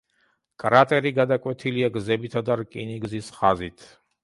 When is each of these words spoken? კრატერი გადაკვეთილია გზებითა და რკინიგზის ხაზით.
კრატერი 0.63 1.11
გადაკვეთილია 1.17 1.91
გზებითა 1.99 2.45
და 2.49 2.59
რკინიგზის 2.65 3.31
ხაზით. 3.39 3.89